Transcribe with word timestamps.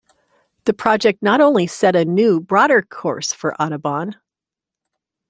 The 0.65 0.73
project 0.73 1.21
not 1.21 1.41
only 1.41 1.67
set 1.67 1.95
a 1.95 2.03
new, 2.05 2.39
broader 2.41 2.81
course 2.81 3.31
for 3.33 3.53
Audubon. 3.61 4.15